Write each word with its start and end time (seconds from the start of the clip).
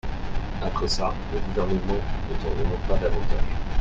Après 0.63 0.87
ça, 0.87 1.13
le 1.31 1.39
gouvernement 1.41 1.79
ne 1.83 2.35
t’en 2.37 2.57
demande 2.63 2.81
pas 2.87 2.97
davantage. 2.97 3.55